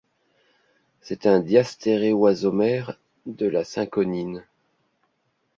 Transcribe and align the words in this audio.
C'est 1.01 1.27
un 1.27 1.39
diastéréoisomère 1.41 2.97
de 3.27 3.47
la 3.47 3.63
cinchonine. 3.63 4.43